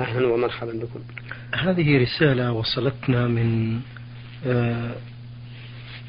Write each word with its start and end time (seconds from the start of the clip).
أهلا 0.00 0.26
ومرحبا 0.26 0.72
بكم. 0.72 1.00
هذه 1.54 2.02
رسالة 2.02 2.52
وصلتنا 2.52 3.26
من 3.26 3.80
آه، 4.46 4.94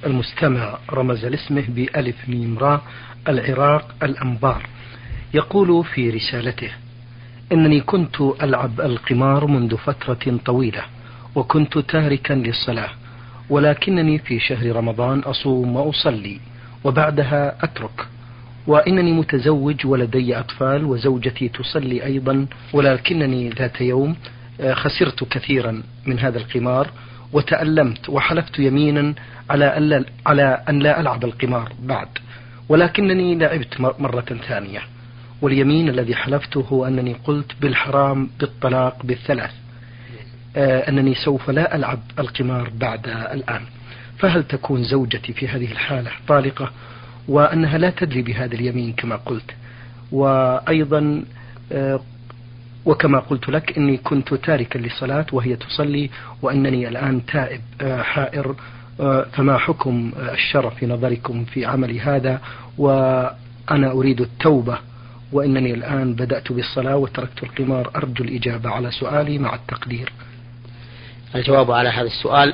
المستمع 0.06 0.78
رمز 0.94 1.26
لاسمه 1.26 1.64
بألف 1.68 2.30
ميم 2.30 2.58
راء 2.58 2.82
العراق 3.28 3.96
الأنبار. 4.04 4.70
يقول 5.34 5.86
في 5.86 6.10
رسالته 6.10 6.72
إنني 7.52 7.82
كنت 7.82 8.22
ألعب 8.22 8.82
القمار 8.82 9.48
منذ 9.48 9.78
فترة 9.78 10.40
طويلة 10.46 10.84
وكنت 11.36 11.78
تاركا 11.78 12.34
للصلاة 12.34 12.90
ولكنني 13.50 14.20
في 14.20 14.40
شهر 14.40 14.76
رمضان 14.76 15.20
أصوم 15.20 15.76
وأصلي 15.76 16.40
وبعدها 16.84 17.64
أترك. 17.64 18.08
وإنني 18.68 19.12
متزوج 19.12 19.86
ولدي 19.86 20.40
أطفال 20.40 20.86
وزوجتي 20.86 21.50
تصلي 21.50 22.06
أيضا 22.06 22.46
ولكنني 22.74 23.50
ذات 23.50 23.82
يوم 23.82 24.16
آه، 24.62 24.74
خسرت 24.74 25.24
كثيرا 25.24 25.84
من 26.06 26.20
هذا 26.20 26.38
القمار 26.38 26.90
وتألمت 27.34 28.10
وحلفت 28.10 28.60
يمينا 28.60 29.14
على 29.50 29.66
أن 29.66 30.06
على 30.26 30.64
أن 30.70 30.80
لا 30.80 31.00
ألعب 31.00 31.24
القمار 31.24 31.74
بعد. 31.84 32.08
ولكنني 32.70 33.36
لعبت 33.36 33.82
مرة 33.82 34.40
ثانية. 34.48 34.82
واليمين 35.42 35.90
الذي 35.90 36.16
حلفته 36.16 36.66
هو 36.72 36.86
أنني 36.86 37.16
قلت 37.24 37.52
بالحرام 37.62 38.30
بالطلاق 38.40 39.06
بالثلاث. 39.06 39.52
آه، 40.56 40.90
أنني 40.90 41.16
سوف 41.16 41.50
لا 41.50 41.76
ألعب 41.76 42.00
القمار 42.20 42.72
بعد 42.80 43.08
الآن. 43.08 43.62
فهل 44.18 44.44
تكون 44.44 44.84
زوجتي 44.84 45.34
في 45.34 45.48
هذه 45.48 45.72
الحالة 45.72 46.12
طالقة؟ 46.28 46.72
وأنها 47.28 47.78
لا 47.78 47.90
تدري 47.90 48.22
بهذا 48.22 48.56
اليمين 48.56 48.94
كما 48.94 49.16
قلت. 49.16 49.52
وأيضا 50.12 51.24
آه، 51.72 52.00
وكما 52.86 53.20
قلت 53.20 53.50
لك 53.50 53.78
إني 53.78 53.98
كنت 53.98 54.34
تاركا 54.34 54.80
للصلاة 54.80 55.26
وهي 55.32 55.56
تصلي 55.56 56.10
وأنني 56.42 56.88
الآن 56.88 57.26
تائب 57.26 57.62
آه، 57.82 58.02
حائر 58.02 58.56
فما 59.34 59.58
حكم 59.58 60.12
الشرع 60.18 60.70
في 60.70 60.86
نظركم 60.86 61.46
في 61.46 61.66
عملي 61.66 62.00
هذا؟ 62.00 62.42
وأنا 62.78 63.92
أريد 63.92 64.22
التوبة 64.22 64.78
وإنني 65.32 65.74
الآن 65.74 66.14
بدأت 66.14 66.52
بالصلاة 66.52 66.98
وتركت 66.98 67.44
القمار 67.44 67.92
أرجو 67.96 68.24
الإجابة 68.24 68.70
على 68.70 68.92
سؤالي 68.92 69.38
مع 69.40 69.56
التقدير. 69.56 70.12
الجواب 71.36 71.72
على 71.72 71.90
هذا 71.90 72.08
السؤال 72.08 72.54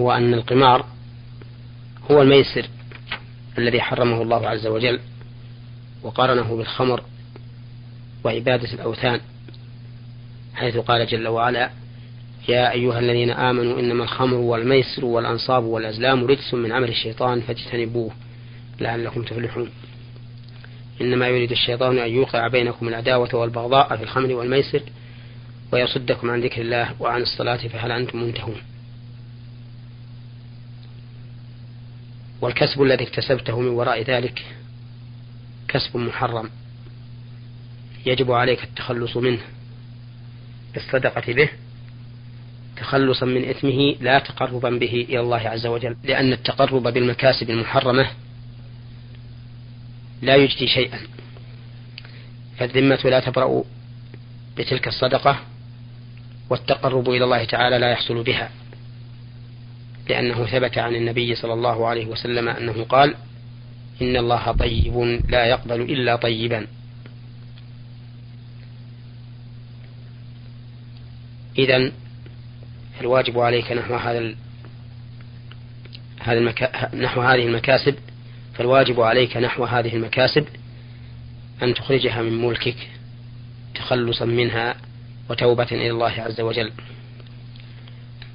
هو 0.00 0.12
أن 0.12 0.34
القمار 0.34 0.84
هو 2.10 2.22
الميسر. 2.22 2.66
الذي 3.58 3.80
حرمه 3.80 4.22
الله 4.22 4.48
عز 4.48 4.66
وجل 4.66 5.00
وقارنه 6.02 6.56
بالخمر 6.56 7.02
وعبادة 8.24 8.72
الأوثان 8.72 9.20
حيث 10.54 10.76
قال 10.76 11.06
جل 11.06 11.28
وعلا 11.28 11.70
يا 12.48 12.72
أيها 12.72 12.98
الذين 12.98 13.30
آمنوا 13.30 13.80
إنما 13.80 14.04
الخمر 14.04 14.36
والميسر 14.36 15.04
والأنصاب 15.04 15.64
والأزلام 15.64 16.26
رجس 16.26 16.54
من 16.54 16.72
عمل 16.72 16.88
الشيطان 16.88 17.40
فاجتنبوه 17.40 18.10
لعلكم 18.80 19.22
تفلحون. 19.22 19.70
إنما 21.00 21.28
يريد 21.28 21.50
الشيطان 21.50 21.98
أن 21.98 22.10
يوقع 22.10 22.48
بينكم 22.48 22.88
العداوة 22.88 23.34
والبغضاء 23.34 23.96
في 23.96 24.02
الخمر 24.02 24.32
والميسر 24.32 24.82
ويصدكم 25.72 26.30
عن 26.30 26.40
ذكر 26.40 26.60
الله 26.60 26.94
وعن 27.00 27.22
الصلاة 27.22 27.56
فهل 27.56 27.92
أنتم 27.92 28.22
منتهون؟ 28.22 28.56
والكسب 32.44 32.82
الذي 32.82 33.04
اكتسبته 33.04 33.60
من 33.60 33.68
وراء 33.68 34.02
ذلك 34.02 34.44
كسب 35.68 35.96
محرم 35.96 36.50
يجب 38.06 38.32
عليك 38.32 38.64
التخلص 38.64 39.16
منه 39.16 39.40
بالصدقة 40.74 41.32
به 41.32 41.48
تخلصا 42.76 43.26
من 43.26 43.48
إثمه 43.48 43.94
لا 44.00 44.18
تقربا 44.18 44.70
به 44.70 45.06
إلى 45.08 45.20
الله 45.20 45.36
عز 45.36 45.66
وجل 45.66 45.96
لأن 46.04 46.32
التقرب 46.32 46.82
بالمكاسب 46.82 47.50
المحرمة 47.50 48.10
لا 50.22 50.36
يجدي 50.36 50.66
شيئا. 50.66 50.98
فالذمة 52.58 53.00
لا 53.04 53.20
تبرأ 53.20 53.64
بتلك 54.56 54.88
الصدقة 54.88 55.40
والتقرب 56.50 57.10
إلى 57.10 57.24
الله 57.24 57.44
تعالى 57.44 57.78
لا 57.78 57.90
يحصل 57.90 58.22
بها. 58.22 58.50
لأنه 60.08 60.46
ثبت 60.46 60.78
عن 60.78 60.94
النبي 60.94 61.34
صلى 61.34 61.52
الله 61.52 61.86
عليه 61.86 62.06
وسلم 62.06 62.48
أنه 62.48 62.84
قال 62.84 63.14
إن 64.02 64.16
الله 64.16 64.52
طيب 64.52 65.20
لا 65.28 65.44
يقبل 65.46 65.80
إلا 65.80 66.16
طيبا. 66.16 66.66
إذا 71.58 71.92
الواجب 73.00 73.38
عليك 73.38 73.72
نحو 73.72 73.94
هذا 73.94 74.34
هذا 76.20 76.38
المكا... 76.38 76.94
نحو 76.96 77.20
هذه 77.20 77.42
المكاسب 77.46 77.94
فالواجب 78.54 79.00
عليك 79.00 79.36
نحو 79.36 79.64
هذه 79.64 79.96
المكاسب 79.96 80.46
أن 81.62 81.74
تخرجها 81.74 82.22
من 82.22 82.44
ملكك 82.46 82.76
تخلصا 83.74 84.24
منها 84.24 84.74
وتوبة 85.30 85.66
إلى 85.72 85.90
الله 85.90 86.12
عز 86.12 86.40
وجل. 86.40 86.72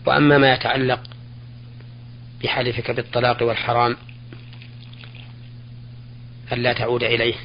وأما 0.06 0.38
ما 0.38 0.53
يتعلق 0.53 1.09
بحلفك 2.44 2.91
بالطلاق 2.91 3.44
والحرام 3.44 3.97
ألا 6.51 6.73
تعود 6.73 7.03
إليه 7.03 7.35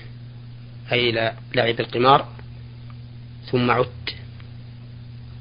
أي 0.93 1.11
إلى 1.11 1.35
لعب 1.55 1.81
القمار 1.81 2.29
ثم 3.51 3.71
عدت 3.71 4.15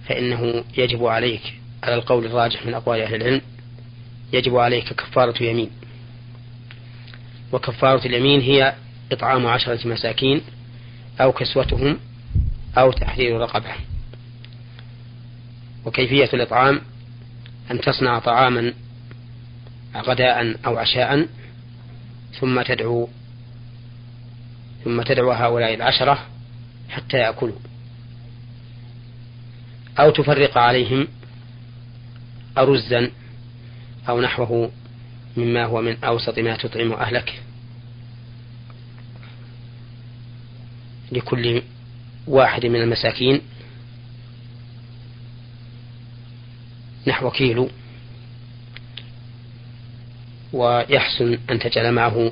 فإنه 0.08 0.64
يجب 0.78 1.06
عليك 1.06 1.54
على 1.84 1.96
القول 1.96 2.26
الراجح 2.26 2.66
من 2.66 2.74
أقوال 2.74 3.02
أهل 3.02 3.16
العلم 3.16 3.42
يجب 4.34 4.58
عليك 4.58 4.94
كفارة 4.94 5.44
يمين 5.44 5.70
وكفارة 7.52 8.06
اليمين 8.06 8.42
هي 8.42 8.76
إطعام 9.12 9.48
عشرة 9.48 9.88
مساكين 9.88 10.42
أو 11.22 11.32
كسوتهم 11.32 12.00
أو 12.78 12.92
تحرير 12.92 13.38
رقبة. 13.38 13.76
وكيفية 15.86 16.30
الإطعام؟ 16.34 16.82
أن 17.72 17.82
تصنع 17.82 18.20
طعاما 18.20 18.74
غداء 19.96 20.56
أو 20.66 20.78
عشاء 20.78 21.28
ثم 22.40 22.62
تدعو 22.62 23.10
ثم 24.84 25.02
تدعو 25.02 25.32
هؤلاء 25.32 25.74
العشرة 25.74 26.26
حتى 26.90 27.18
يأكلوا. 27.18 27.56
أو 30.00 30.10
تفرق 30.10 30.58
عليهم 30.58 31.08
أرزا 32.58 33.12
أو 34.10 34.22
نحوه 34.22 34.72
مما 35.38 35.66
هو 35.66 35.82
من 35.82 36.04
أوسط 36.04 36.40
ما 36.40 36.58
تطعم 36.58 36.94
أهلك. 36.94 37.42
لكل 41.12 41.62
واحد 42.28 42.66
من 42.66 42.82
المساكين 42.82 43.42
نحو 47.08 47.30
كيلو. 47.30 47.70
ويحسن 50.54 51.38
أن 51.50 51.60
تجعل 51.60 51.92
معه 51.92 52.32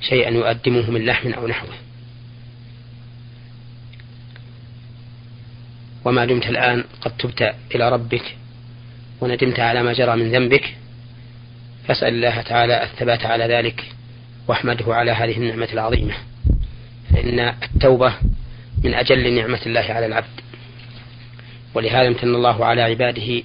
شيئا 0.00 0.30
يقدمه 0.30 0.90
من 0.90 1.04
لحم 1.04 1.32
أو 1.32 1.46
نحوه. 1.46 1.74
وما 6.04 6.24
دمت 6.24 6.46
الآن 6.46 6.84
قد 7.00 7.16
تبت 7.16 7.54
إلى 7.74 7.90
ربك 7.90 8.36
وندمت 9.20 9.60
على 9.60 9.82
ما 9.82 9.92
جرى 9.92 10.16
من 10.16 10.32
ذنبك 10.32 10.74
فاسأل 11.88 12.14
الله 12.14 12.40
تعالى 12.40 12.82
الثبات 12.82 13.26
على 13.26 13.44
ذلك 13.44 13.84
واحمده 14.48 14.94
على 14.94 15.10
هذه 15.10 15.36
النعمة 15.36 15.68
العظيمة. 15.72 16.14
فإن 17.14 17.38
التوبة 17.40 18.14
من 18.84 18.94
أجل 18.94 19.34
نعمة 19.34 19.60
الله 19.66 19.80
على 19.80 20.06
العبد. 20.06 20.40
ولهذا 21.74 22.08
امتن 22.08 22.34
الله 22.34 22.64
على 22.64 22.82
عباده 22.82 23.42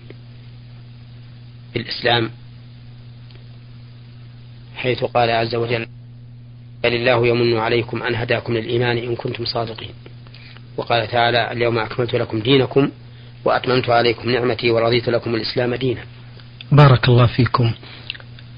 بالإسلام 1.74 2.32
حيث 4.78 5.04
قال 5.04 5.30
عز 5.30 5.56
وجل 5.56 5.86
بل 6.84 6.94
الله 6.94 7.28
يمن 7.28 7.58
عليكم 7.58 8.04
أن 8.04 8.16
هداكم 8.16 8.54
للإيمان 8.54 8.98
إن 8.98 9.16
كنتم 9.16 9.46
صادقين. 9.46 9.90
وقال 10.78 11.08
تعالى 11.08 11.52
اليوم 11.52 11.78
أكملت 11.78 12.16
لكم 12.16 12.40
دينكم 12.40 12.90
وأتممت 13.46 13.90
عليكم 13.90 14.32
نعمتي 14.32 14.72
ورضيت 14.72 15.10
لكم 15.10 15.36
الإسلام 15.36 15.76
دينا. 15.76 16.02
بارك 16.72 17.10
الله 17.10 17.26
فيكم. 17.26 17.72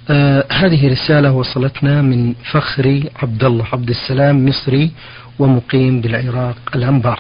آه 0.10 0.46
هذه 0.52 0.92
رسالة 0.92 1.32
وصلتنا 1.32 2.02
من 2.02 2.34
فخري 2.34 3.10
عبد 3.16 3.44
الله 3.44 3.66
عبد 3.74 3.90
السلام 3.90 4.46
مصري 4.46 4.92
ومقيم 5.40 6.02
بالعراق 6.02 6.58
الأنبار. 6.76 7.20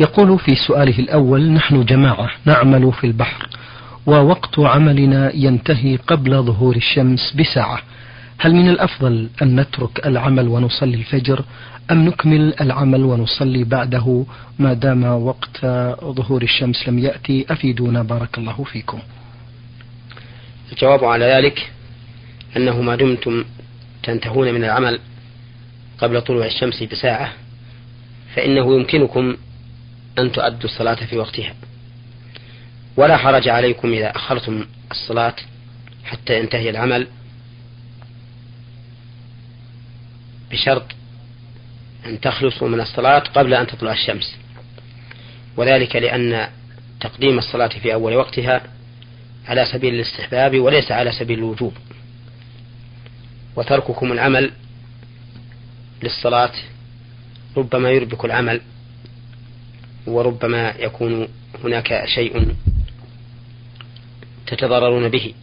يقول 0.00 0.38
في 0.38 0.54
سؤاله 0.54 0.98
الأول 0.98 1.50
نحن 1.50 1.84
جماعة 1.84 2.30
نعمل 2.44 2.92
في 2.92 3.06
البحر 3.06 3.48
ووقت 4.06 4.58
عملنا 4.58 5.32
ينتهي 5.34 5.96
قبل 5.96 6.42
ظهور 6.42 6.76
الشمس 6.76 7.34
بساعة. 7.38 7.78
هل 8.40 8.54
من 8.54 8.68
الأفضل 8.68 9.28
أن 9.42 9.60
نترك 9.60 10.06
العمل 10.06 10.48
ونصلي 10.48 10.94
الفجر 10.94 11.44
أم 11.90 12.04
نكمل 12.04 12.54
العمل 12.60 13.04
ونصلي 13.04 13.64
بعده؟ 13.64 14.24
ما 14.58 14.72
دام 14.72 15.04
وقت 15.04 15.66
ظهور 16.04 16.42
الشمس 16.42 16.88
لم 16.88 16.98
يأتي 16.98 17.46
أفيدونا. 17.50 18.02
بارك 18.02 18.38
الله 18.38 18.64
فيكم. 18.64 18.98
الجواب 20.72 21.04
على 21.04 21.24
ذلك 21.24 21.70
أنه 22.56 22.82
ما 22.82 22.96
دمتم 22.96 23.44
تنتهون 24.02 24.54
من 24.54 24.64
العمل 24.64 25.00
قبل 25.98 26.20
طلوع 26.20 26.46
الشمس 26.46 26.82
بساعة 26.82 27.32
فإنه 28.34 28.74
يمكنكم 28.74 29.36
أن 30.18 30.32
تؤدوا 30.32 30.64
الصلاة 30.64 30.94
في 30.94 31.18
وقتها. 31.18 31.54
ولا 32.96 33.16
حرج 33.16 33.48
عليكم 33.48 33.92
إذا 33.92 34.16
أخرتم 34.16 34.64
الصلاة 34.90 35.34
حتى 36.04 36.40
ينتهي 36.40 36.70
العمل. 36.70 37.06
بشرط 40.50 40.84
أن 42.06 42.20
تخلصوا 42.20 42.68
من 42.68 42.80
الصلاة 42.80 43.18
قبل 43.18 43.54
أن 43.54 43.66
تطلع 43.66 43.92
الشمس. 43.92 44.36
وذلك 45.56 45.96
لأن 45.96 46.48
تقديم 47.00 47.38
الصلاة 47.38 47.68
في 47.68 47.94
أول 47.94 48.14
وقتها 48.14 48.62
على 49.46 49.64
سبيل 49.64 49.94
الاستحباب 49.94 50.58
وليس 50.58 50.92
على 50.92 51.12
سبيل 51.12 51.38
الوجوب. 51.38 51.72
وترككم 53.56 54.12
العمل 54.12 54.50
للصلاة 56.02 56.52
ربما 57.56 57.90
يربك 57.90 58.24
العمل 58.24 58.60
وربما 60.06 60.74
يكون 60.78 61.28
هناك 61.64 62.04
شيء 62.06 62.56
تتضررون 64.46 65.08
به. 65.08 65.34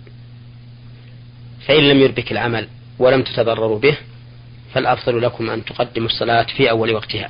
فإن 1.67 1.83
لم 1.89 1.99
يربك 1.99 2.31
العمل 2.31 2.67
ولم 2.99 3.23
تتضرروا 3.23 3.79
به 3.79 3.97
فالأفضل 4.75 5.21
لكم 5.21 5.49
أن 5.49 5.65
تقدموا 5.65 6.07
الصلاة 6.07 6.43
في 6.57 6.69
أول 6.69 6.93
وقتها. 6.93 7.29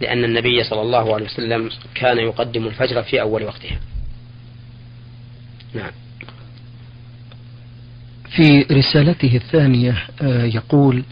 لأن 0.00 0.24
النبي 0.24 0.64
صلى 0.64 0.80
الله 0.82 1.14
عليه 1.14 1.24
وسلم 1.24 1.70
كان 1.94 2.18
يقدم 2.18 2.66
الفجر 2.66 3.02
في 3.02 3.20
أول 3.20 3.44
وقتها. 3.44 3.78
نعم. 5.74 5.90
في 8.36 8.66
رسالته 8.72 9.36
الثانية 9.36 10.06
آه، 10.22 10.44
يقول 10.44 11.04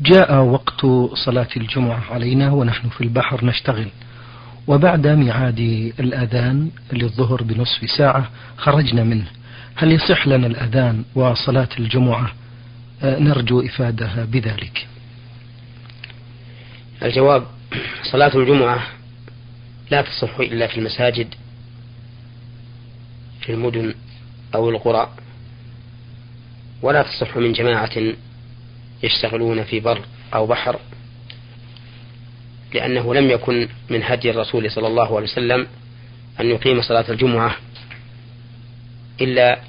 جاء 0.00 0.42
وقت 0.42 0.86
صلاة 1.14 1.48
الجمعة 1.56 2.04
علينا 2.10 2.52
ونحن 2.52 2.88
في 2.88 3.00
البحر 3.00 3.44
نشتغل 3.44 3.88
وبعد 4.66 5.06
ميعاد 5.06 5.58
الأذان 6.00 6.70
للظهر 6.92 7.42
بنصف 7.42 7.90
ساعة 7.98 8.30
خرجنا 8.56 9.04
منه. 9.04 9.26
هل 9.74 9.92
يصح 9.92 10.26
لنا 10.26 10.46
الأذان 10.46 11.04
وصلاة 11.14 11.68
الجمعة 11.78 12.32
نرجو 13.02 13.60
إفادة 13.60 14.24
بذلك. 14.24 14.86
الجواب 17.02 17.46
صلاة 18.12 18.36
الجمعة 18.36 18.86
لا 19.90 20.02
تصح 20.02 20.40
إلا 20.40 20.66
في 20.66 20.76
المساجد 20.78 21.34
في 23.40 23.52
المدن 23.52 23.94
أو 24.54 24.70
القرى 24.70 25.10
ولا 26.82 27.02
تصح 27.02 27.36
من 27.36 27.52
جماعة 27.52 27.90
يشتغلون 29.02 29.64
في 29.64 29.80
بر 29.80 30.00
أو 30.34 30.46
بحر 30.46 30.80
لأنه 32.74 33.14
لم 33.14 33.30
يكن 33.30 33.68
من 33.90 34.02
هدي 34.02 34.30
الرسول 34.30 34.70
صلى 34.70 34.86
الله 34.86 35.16
عليه 35.16 35.26
وسلم 35.26 35.66
أن 36.40 36.46
يقيم 36.46 36.82
صلاة 36.82 37.04
الجمعة 37.08 37.56
إلا 39.20 39.60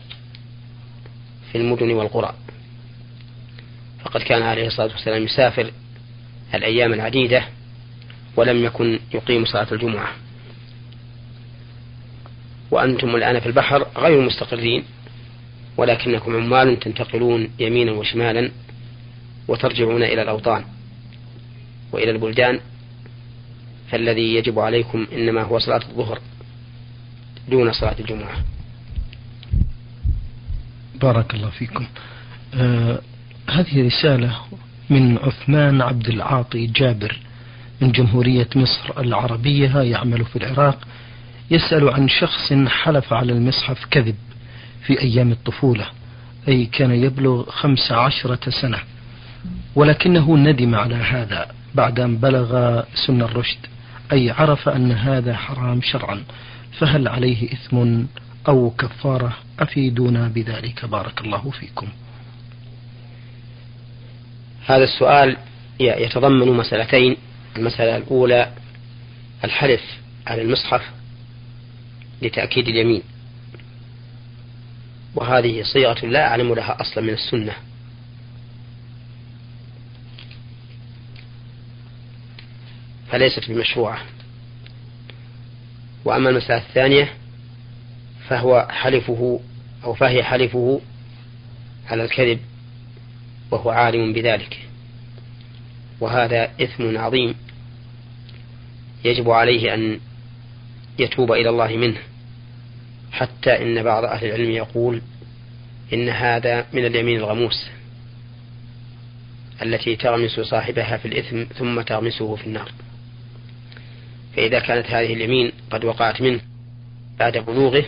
في 1.52 1.58
المدن 1.58 1.92
والقرى. 1.92 2.34
فقد 4.10 4.22
كان 4.22 4.42
عليه 4.42 4.68
الصلاة 4.68 4.92
والسلام 4.92 5.24
يسافر 5.24 5.72
الأيام 6.54 6.94
العديدة 6.94 7.44
ولم 8.36 8.64
يكن 8.64 9.00
يقيم 9.14 9.46
صلاة 9.46 9.68
الجمعة. 9.72 10.12
وأنتم 12.72 13.16
الآن 13.16 13.40
في 13.40 13.46
البحر 13.46 13.88
غير 13.98 14.22
مستقرين 14.22 14.84
ولكنكم 15.78 16.36
عمال 16.36 16.80
تنتقلون 16.80 17.50
يمينا 17.60 17.92
وشمالا 17.92 18.52
وترجعون 19.48 20.04
إلى 20.04 20.22
الأوطان 20.22 20.66
وإلى 21.92 22.12
البلدان. 22.12 22.60
فالذي 23.92 24.36
يجب 24.36 24.60
عليكم 24.60 25.08
إنما 25.14 25.42
هو 25.42 25.60
صلاة 25.60 25.82
الظهر 25.90 26.20
دون 27.50 27.74
صلاة 27.74 27.96
الجمعة. 28.00 28.44
بارك 30.96 31.34
الله 31.34 31.50
فيكم. 31.50 31.88
آه 32.54 33.02
هذه 33.50 33.86
رسالة 33.88 34.36
من 34.90 35.18
عثمان 35.18 35.82
عبد 35.82 36.08
العاطي 36.08 36.68
جابر 36.68 37.18
من 37.82 37.92
جمهورية 37.92 38.48
مصر 38.56 39.00
العربية 39.00 39.78
يعمل 39.78 40.26
في 40.26 40.36
العراق. 40.36 40.78
يسأل 41.52 41.90
عن 41.90 42.08
شخص 42.08 42.54
حلف 42.54 43.14
على 43.14 43.34
المصحف 43.34 43.86
كذب 43.86 44.16
في 44.86 45.02
أيام 45.02 45.32
الطفولة 45.32 45.86
أي 46.48 46.66
كان 46.66 46.92
يبلغ 46.92 47.50
خمس 47.50 47.92
عشرة 47.92 48.50
سنة 48.62 48.78
ولكنه 49.76 50.38
ندم 50.38 50.76
على 50.76 50.96
هذا 50.96 51.48
بعد 51.76 52.00
أن 52.00 52.18
بلغ 52.18 52.82
سن 53.08 53.22
الرشد 53.22 53.58
أي 54.12 54.32
عرف 54.32 54.70
أن 54.70 54.92
هذا 54.92 55.36
حرام 55.36 55.82
شرعا 55.82 56.24
فهل 56.80 57.08
عليه 57.08 57.54
إثم 57.54 58.04
أو 58.48 58.70
كفارة 58.70 59.34
أفيدونا 59.60 60.28
بذلك؟ 60.28 60.86
بارك 60.86 61.22
الله 61.22 61.52
فيكم. 61.60 61.88
هذا 64.70 64.84
السؤال 64.84 65.38
يتضمن 65.80 66.48
مسألتين 66.48 67.18
المسألة 67.58 67.98
الأولى 67.98 68.52
الحلف 69.44 69.82
على 70.28 70.42
المصحف 70.42 70.82
لتأكيد 72.22 72.68
اليمين. 72.68 73.02
وهذه 75.16 75.64
صيغة 75.64 76.06
لا 76.06 76.28
أعلم 76.28 76.54
لها 76.54 76.82
أصلا 76.82 77.04
من 77.04 77.14
السنة. 77.14 77.54
فليست 83.12 83.52
بمشروعة. 83.52 84.02
وأما 86.06 86.30
المسألة 86.30 86.58
الثانية 86.58 87.14
فهو 88.28 88.68
حلفه 88.70 89.40
أو 89.84 89.94
فهي 89.94 90.24
حلفه 90.24 90.82
على 91.88 92.04
الكذب. 92.04 92.40
وهو 93.52 93.70
عالم 93.70 94.14
بذلك. 94.14 94.60
وهذا 96.00 96.52
إثم 96.62 96.98
عظيم 96.98 97.36
يجب 99.06 99.30
عليه 99.30 99.74
أن 99.74 100.00
يتوب 101.00 101.32
إلى 101.32 101.50
الله 101.50 101.78
منه. 101.78 101.98
حتى 103.12 103.62
إن 103.62 103.84
بعض 103.84 104.04
أهل 104.04 104.28
العلم 104.28 104.52
يقول 104.52 105.02
إن 105.94 106.10
هذا 106.10 106.66
من 106.74 106.86
اليمين 106.86 107.20
الغموس 107.20 107.68
التي 109.62 109.96
تغمس 109.96 110.40
صاحبها 110.40 110.98
في 110.98 111.08
الإثم 111.08 111.44
ثم 111.44 111.82
تغمسه 111.82 112.36
في 112.36 112.48
النار. 112.48 112.72
فإذا 114.36 114.60
كانت 114.60 114.86
هذه 114.86 115.14
اليمين 115.14 115.52
قد 115.72 115.86
وقعت 115.86 116.22
منه 116.22 116.40
بعد 117.20 117.38
بلوغه 117.38 117.86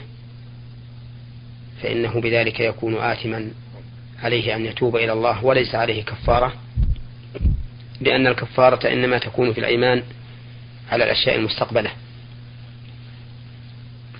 فإنه 1.81 2.21
بذلك 2.21 2.59
يكون 2.59 2.95
آثما 2.95 3.51
عليه 4.23 4.55
أن 4.55 4.65
يتوب 4.65 4.95
إلى 4.95 5.13
الله 5.13 5.45
وليس 5.45 5.75
عليه 5.75 6.03
كفارة 6.03 6.53
لأن 8.01 8.27
الكفارة 8.27 8.87
إنما 8.93 9.17
تكون 9.17 9.53
في 9.53 9.59
الأيمان 9.59 10.03
على 10.91 11.03
الأشياء 11.03 11.35
المستقبلة. 11.35 11.91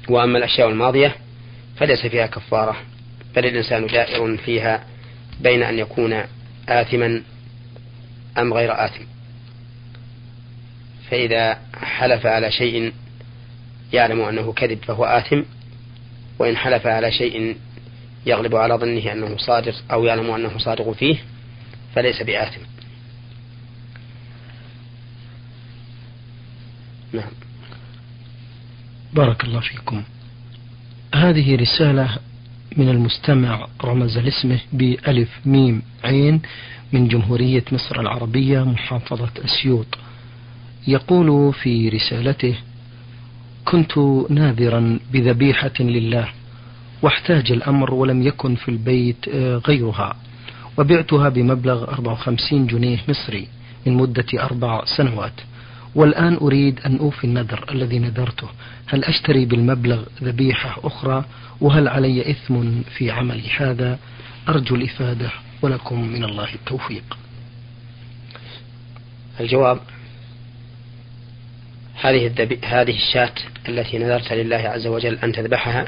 وأما 0.10 0.38
الأشياء 0.38 0.70
الماضية 0.70 1.16
فليس 1.78 2.06
فيها 2.06 2.26
كفارة 2.28 2.76
بل 3.36 3.46
الإنسان 3.46 3.88
دائر 3.88 4.38
فيها 4.38 4.84
بين 5.40 5.64
أن 5.64 5.80
يكون 5.80 6.24
آثما 6.70 7.24
أم 8.38 8.54
غير 8.54 8.86
آثم. 8.86 9.04
فإذا 11.10 11.60
حلف 11.76 12.26
على 12.26 12.52
شيء 12.52 12.94
يعلم 13.94 14.22
أنه 14.22 14.54
كذب 14.54 14.80
فهو 14.84 15.06
آثم 15.06 15.42
وإن 16.40 16.58
حلف 16.58 16.88
على 16.88 17.12
شيء 17.12 17.56
يغلب 18.26 18.56
على 18.56 18.74
ظنه 18.74 19.12
أنه 19.12 19.38
صادق 19.38 19.76
أو 19.92 20.06
يعلم 20.06 20.32
أنه 20.32 20.58
صادق 20.58 20.92
فيه 20.92 21.18
فليس 21.96 22.22
بآثم. 22.22 22.62
نعم. 27.14 27.32
بارك 29.14 29.44
الله 29.44 29.60
فيكم. 29.60 30.04
هذه 31.16 31.56
رسالة 31.56 32.18
من 32.78 32.90
المستمع 32.90 33.68
رمز 33.84 34.18
لاسمه 34.18 34.60
بألف 34.74 35.30
ميم 35.46 35.82
عين 36.04 36.42
من 36.94 37.08
جمهورية 37.08 37.64
مصر 37.72 38.00
العربية 38.00 38.64
محافظة 38.64 39.32
أسيوط 39.46 39.98
يقول 40.88 41.54
في 41.54 41.90
رسالته 41.90 42.56
كنت 43.66 43.98
ناذرا 44.30 45.00
بذبيحة 45.14 45.74
لله 45.80 46.28
واحتاج 47.02 47.52
الأمر 47.52 47.94
ولم 47.94 48.22
يكن 48.22 48.56
في 48.56 48.70
البيت 48.70 49.28
آه، 49.34 49.62
غيرها. 49.68 50.16
وبعتها 50.78 51.30
بمبلغ 51.30 51.84
54 51.84 52.68
جنيه 52.68 52.98
مصري 53.08 53.48
من 53.86 53.94
مدة 53.94 54.26
أربع 54.40 54.86
سنوات. 54.98 55.34
والآن 55.96 56.36
أريد 56.36 56.80
أن 56.86 56.98
أوفي 56.98 57.24
النذر 57.24 57.66
الذي 57.72 58.00
نذرته. 58.00 58.48
هل 58.88 59.04
أشتري 59.04 59.46
بالمبلغ 59.46 60.04
ذبيحة 60.24 60.78
أخرى؟ 60.84 61.26
وهل 61.62 61.88
علي 61.88 62.32
إثم 62.32 62.82
في 62.82 63.12
عملي 63.12 63.50
هذا؟ 63.58 64.00
أرجو 64.50 64.76
الإفادة 64.76 65.30
ولكم 65.62 66.02
من 66.08 66.24
الله 66.24 66.54
التوفيق. 66.54 67.18
الجواب 69.40 69.80
هذه 72.02 72.28
الدبي... 72.28 72.60
هذه 72.64 72.96
الشاة 72.96 73.34
التي 73.70 73.98
نذرت 73.98 74.34
لله 74.34 74.58
عز 74.58 74.88
وجل 74.88 75.18
أن 75.24 75.32
تذبحها 75.32 75.86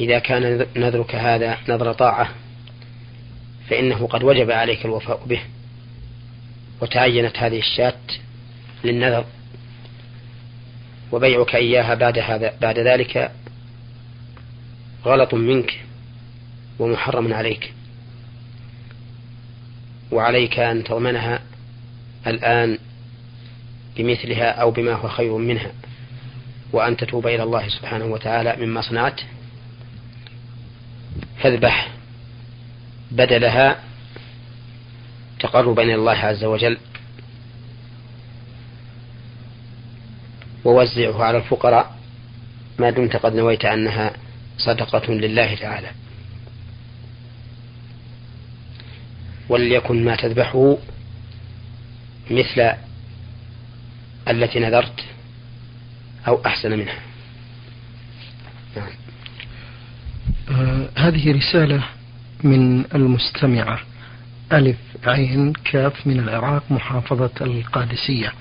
إذا 0.00 0.18
كان 0.18 0.66
نذرك 0.76 1.14
هذا 1.14 1.58
نذر 1.68 1.92
طاعة 1.92 2.28
فإنه 3.68 4.06
قد 4.06 4.24
وجب 4.24 4.50
عليك 4.50 4.84
الوفاء 4.84 5.24
به 5.26 5.40
وتعينت 6.80 7.38
هذه 7.38 7.58
الشاة 7.58 7.98
للنذر 8.84 9.24
وبيعك 11.12 11.54
إياها 11.54 11.94
بعد 11.94 12.18
هذا 12.18 12.54
بعد 12.60 12.78
ذلك 12.78 13.32
غلط 15.04 15.34
منك 15.34 15.80
ومحرم 16.78 17.34
عليك. 17.34 17.72
وعليك 20.12 20.58
أن 20.58 20.84
تضمنها 20.84 21.42
الآن 22.26 22.78
بمثلها 23.96 24.50
أو 24.50 24.70
بما 24.70 24.92
هو 24.92 25.08
خير 25.08 25.36
منها 25.36 25.72
وأن 26.72 26.96
تتوب 26.96 27.26
إلى 27.26 27.42
الله 27.42 27.68
سبحانه 27.68 28.04
وتعالى 28.04 28.66
مما 28.66 28.80
صنعت. 28.80 29.20
فاذبح 31.42 31.88
بدلها 33.10 33.80
تقربا 35.40 35.82
إلى 35.82 35.94
الله 35.94 36.12
عز 36.12 36.44
وجل 36.44 36.78
ووزعه 40.64 41.24
على 41.24 41.38
الفقراء 41.38 41.96
ما 42.78 42.90
دمت 42.90 43.16
قد 43.16 43.34
نويت 43.34 43.64
أنها 43.64 44.12
صدقة 44.58 45.12
لله 45.12 45.54
تعالى 45.54 45.90
وليكن 49.48 50.04
ما 50.04 50.16
تذبحه 50.16 50.78
مثل 52.30 52.72
التي 54.28 54.58
نذرت 54.58 55.04
أو 56.28 56.46
أحسن 56.46 56.70
منها 56.78 56.98
نعم. 58.76 59.01
آه 60.50 60.88
هذه 60.96 61.32
رسالة 61.32 61.84
من 62.44 62.84
المستمعة 62.94 63.78
ألف 64.52 64.76
عين 65.06 65.52
كاف 65.52 66.06
من 66.06 66.18
العراق 66.18 66.62
محافظة 66.70 67.30
القادسية. 67.40 68.32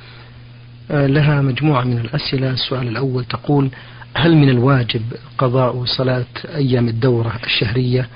آه 0.92 1.08
لها 1.08 1.42
مجموعة 1.42 1.84
من 1.84 1.98
الأسئلة. 1.98 2.52
السؤال 2.52 2.88
الأول 2.88 3.26
تقول 3.26 3.70
هل 4.14 4.36
من 4.36 4.50
الواجب 4.50 5.02
قضاء 5.38 5.86
صلاة 5.86 6.26
أيام 6.56 6.88
الدورة 6.88 7.40
الشهرية؟ 7.44 8.10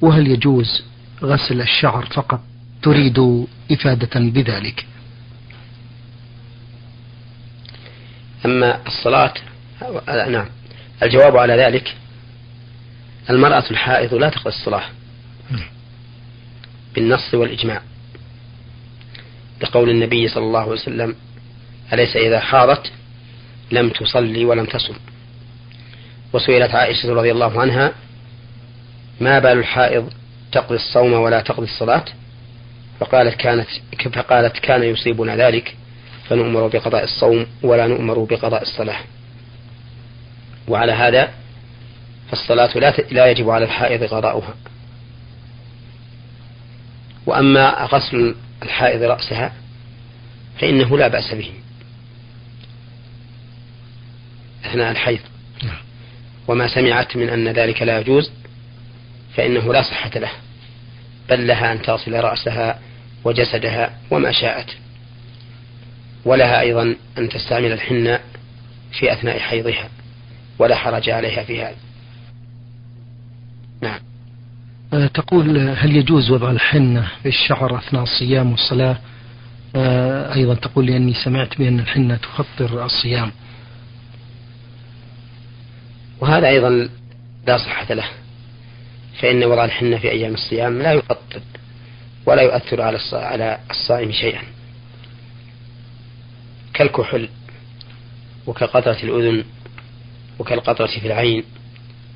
وهل 0.00 0.26
يجوز 0.26 0.82
غسل 1.22 1.60
الشعر 1.60 2.06
فقط؟ 2.06 2.40
تريد 2.82 3.46
إفادة 3.72 4.20
بذلك. 4.20 4.86
أما 8.44 8.86
الصلاة 8.86 9.34
نعم 10.28 10.46
الجواب 11.02 11.36
على 11.36 11.52
ذلك 11.56 11.94
المرأة 13.30 13.64
الحائض 13.70 14.14
لا 14.14 14.28
تقضي 14.28 14.48
الصلاة 14.48 14.84
بالنص 16.94 17.34
والإجماع. 17.34 17.82
لقول 19.62 19.90
النبي 19.90 20.28
صلى 20.28 20.44
الله 20.44 20.60
عليه 20.60 20.72
وسلم 20.72 21.14
أليس 21.92 22.16
إذا 22.16 22.40
حاضت 22.40 22.92
لم 23.72 23.88
تصلي 23.88 24.44
ولم 24.44 24.64
تصم؟ 24.64 24.94
وسئلت 26.32 26.74
عائشة 26.74 27.12
رضي 27.14 27.32
الله 27.32 27.60
عنها 27.60 27.92
ما 29.20 29.38
بال 29.38 29.58
الحائض 29.58 30.12
تقضي 30.52 30.76
الصوم 30.76 31.12
ولا 31.12 31.40
تقضي 31.40 31.66
الصلاة؟ 31.66 32.04
فقالت 33.00 33.34
كانت 33.34 33.68
فقالت 34.14 34.58
كان 34.58 34.82
يصيبنا 34.82 35.36
ذلك 35.36 35.76
فنؤمر 36.28 36.66
بقضاء 36.66 37.04
الصوم 37.04 37.46
ولا 37.62 37.86
نؤمر 37.86 38.18
بقضاء 38.18 38.62
الصلاة. 38.62 39.00
وعلى 40.68 40.92
هذا 40.92 41.32
فالصلاة 42.30 42.78
لا 42.78 42.90
لا 43.10 43.26
يجب 43.26 43.50
على 43.50 43.64
الحائض 43.64 44.04
قضاؤها 44.04 44.54
وأما 47.26 47.88
غسل 47.92 48.34
الحائض 48.62 49.02
رأسها 49.02 49.52
فإنه 50.60 50.98
لا 50.98 51.08
بأس 51.08 51.34
به. 51.34 51.50
أثناء 54.64 54.90
الحيض. 54.90 55.20
وما 56.48 56.68
سمعت 56.68 57.16
من 57.16 57.28
أن 57.28 57.48
ذلك 57.48 57.82
لا 57.82 57.98
يجوز 57.98 58.30
فإنه 59.36 59.72
لا 59.72 59.82
صحة 59.82 60.10
له. 60.18 60.30
بل 61.28 61.46
لها 61.46 61.72
أن 61.72 61.82
تصل 61.82 62.12
رأسها 62.12 62.80
وجسدها 63.24 63.98
وما 64.10 64.32
شاءت. 64.32 64.76
ولها 66.24 66.60
أيضا 66.60 66.96
أن 67.18 67.28
تستعمل 67.28 67.72
الحنة 67.72 68.20
في 68.92 69.12
أثناء 69.12 69.38
حيضها. 69.38 69.88
ولا 70.58 70.76
حرج 70.76 71.10
عليها 71.10 71.42
في 71.42 71.62
هذا. 71.62 71.76
نعم. 73.82 74.00
أه 74.92 75.06
تقول 75.06 75.58
هل 75.58 75.96
يجوز 75.96 76.30
وضع 76.30 76.50
الحنة 76.50 77.08
في 77.22 77.28
الشعر 77.28 77.78
أثناء 77.78 78.02
الصيام 78.02 78.50
والصلاة؟ 78.50 78.98
أه 79.76 80.34
أيضا 80.34 80.54
تقول 80.54 80.86
لأني 80.86 81.14
سمعت 81.14 81.58
بأن 81.58 81.80
الحنة 81.80 82.16
تفطر 82.16 82.84
الصيام. 82.84 83.32
وهذا 86.20 86.48
أيضا 86.48 86.88
لا 87.46 87.58
صحة 87.58 87.94
له 87.94 88.08
فإن 89.20 89.44
وضع 89.44 89.64
الحنة 89.64 89.98
في 89.98 90.10
أيام 90.10 90.34
الصيام 90.34 90.82
لا 90.82 90.92
يفطر 90.92 91.40
ولا 92.26 92.42
يؤثر 92.42 92.82
على 93.12 93.58
الصائم 93.70 94.12
شيئا. 94.12 94.42
كالكحل 96.74 97.28
وكقطرة 98.46 98.98
الأذن 99.02 99.44
وكالقطرة 100.38 100.86
في 100.86 101.06
العين 101.06 101.44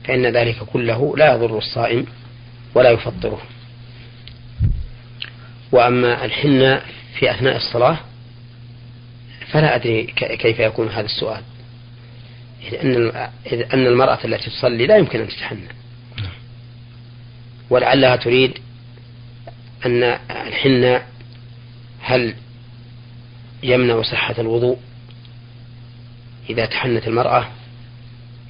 فإن 0.05 0.27
ذلك 0.27 0.57
كله 0.59 1.17
لا 1.17 1.35
يضر 1.35 1.59
الصائم 1.59 2.07
ولا 2.75 2.91
يفطره. 2.91 3.41
وأما 5.73 6.25
الحنة 6.25 6.83
في 7.19 7.31
أثناء 7.31 7.57
الصلاة 7.57 7.99
فلا 9.47 9.75
أدري 9.75 10.03
كيف 10.17 10.59
يكون 10.59 10.89
هذا 10.89 11.07
السؤال. 11.07 11.43
إذ 12.63 12.75
أن 12.75 13.29
إذ 13.53 13.63
أن 13.75 13.87
المرأة 13.87 14.19
التي 14.25 14.51
تصلي 14.51 14.87
لا 14.87 14.97
يمكن 14.97 15.21
أن 15.21 15.29
تتحنى. 15.29 15.69
ولعلها 17.71 18.17
تريد 18.17 18.59
أن 19.87 20.03
الحنة 20.31 21.03
هل 22.01 22.35
يمنع 23.63 24.03
صحة 24.03 24.35
الوضوء 24.39 24.79
إذا 26.51 26.67
تحنت 26.67 27.09
المرأة؟ 27.09 27.49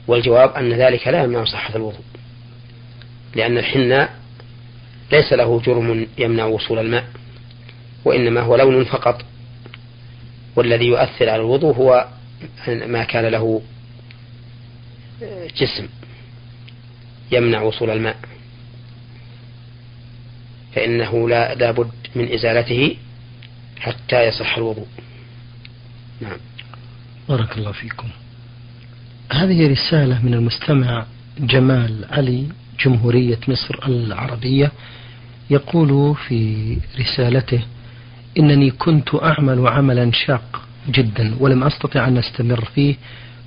والجواب 0.07 0.51
أن 0.51 0.73
ذلك 0.73 1.09
لا 1.09 1.23
يمنع 1.23 1.45
صحة 1.45 1.77
الوضوء 1.77 2.05
لأن 3.35 3.59
الحنة 3.59 4.09
ليس 5.13 5.33
له 5.33 5.61
جرم 5.61 6.07
يمنع 6.19 6.45
وصول 6.45 6.79
الماء 6.79 7.05
وإنما 8.05 8.41
هو 8.41 8.57
لون 8.57 8.85
فقط 8.85 9.25
والذي 10.57 10.87
يؤثر 10.87 11.29
على 11.29 11.43
الوضوء 11.43 11.77
هو 11.77 12.09
ما 12.69 13.05
كان 13.05 13.25
له 13.25 13.63
جسم 15.57 15.89
يمنع 17.33 17.63
وصول 17.63 17.91
الماء. 17.91 18.17
فإنه 20.75 21.29
لا 21.29 21.55
لابد 21.55 21.91
من 22.15 22.33
إزالته 22.33 22.97
حتى 23.81 24.27
يصح 24.27 24.57
الوضوء. 24.57 24.87
نعم. 26.21 26.39
بارك 27.29 27.59
الله 27.59 27.73
فيكم. 27.73 28.09
هذه 29.33 29.71
رسالة 29.71 30.25
من 30.25 30.35
المستمع 30.35 31.07
جمال 31.39 32.05
علي 32.11 32.47
جمهورية 32.85 33.39
مصر 33.49 33.79
العربية 33.89 34.73
يقول 35.51 36.17
في 36.29 36.77
رسالته 37.01 37.61
إنني 38.39 38.71
كنت 38.71 39.15
أعمل 39.15 39.69
عملا 39.69 40.13
شاق 40.13 40.63
جدا 40.89 41.35
ولم 41.41 41.65
أستطع 41.65 42.09
أن 42.09 42.19
أستمر 42.19 42.65
فيه 42.65 42.95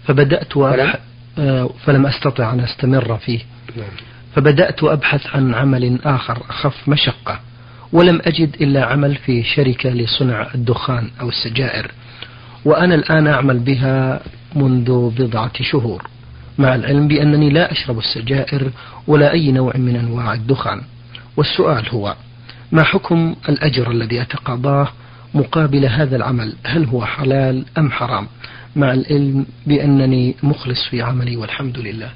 فبدأت 0.08 0.54
فلم, 0.54 0.94
آه، 1.38 1.70
فلم 1.86 2.06
أستطع 2.06 2.54
أن 2.54 2.60
أستمر 2.60 3.18
فيه. 3.18 3.40
نعم. 3.78 3.88
فبدأت 4.36 4.84
أبحث 4.84 5.36
عن 5.36 5.54
عمل 5.54 6.00
آخر 6.04 6.44
أخف 6.50 6.90
مشقة 6.90 7.40
ولم 7.94 8.22
أجد 8.26 8.56
إلا 8.62 8.86
عمل 8.86 9.16
في 9.16 9.44
شركة 9.44 9.90
لصنع 9.90 10.48
الدخان 10.56 11.10
أو 11.22 11.30
السجائر. 11.30 11.92
وأنا 12.66 12.96
الآن 12.96 13.28
أعمل 13.28 13.60
بها 13.60 14.22
منذ 14.56 15.10
بضعة 15.10 15.52
شهور 15.62 16.08
مع 16.58 16.76
العلم 16.76 17.08
بأنني 17.08 17.50
لا 17.50 17.72
أشرب 17.72 17.98
السجائر 17.98 18.72
ولا 19.08 19.32
أي 19.32 19.52
نوع 19.52 19.78
من 19.78 19.96
أنواع 19.96 20.34
الدخان. 20.34 20.82
والسؤال 21.38 21.90
هو 21.90 22.16
ما 22.72 22.84
حكم 22.84 23.36
الأجر 23.50 23.92
الذي 23.92 24.22
أتقاضاه 24.22 24.88
مقابل 25.34 25.86
هذا 25.86 26.16
العمل؟ 26.16 26.56
هل 26.66 26.86
هو 26.86 27.06
حلال 27.06 27.66
أم 27.78 27.92
حرام؟ 27.92 28.28
مع 28.76 28.94
العلم 28.94 29.46
بأنني 29.68 30.36
مخلص 30.44 30.86
في 30.90 31.02
عملي 31.02 31.38
والحمد 31.38 31.80
لله. 31.80 32.10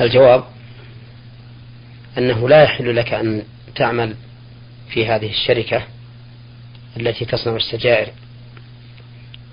الجواب 0.00 0.44
أنه 2.18 2.48
لا 2.48 2.62
يحل 2.62 2.96
لك 2.96 3.14
أن 3.14 3.42
تعمل 3.74 4.14
في 4.90 5.06
هذه 5.06 5.30
الشركة 5.30 5.82
التي 6.96 7.24
تصنع 7.24 7.56
السجائر. 7.56 8.12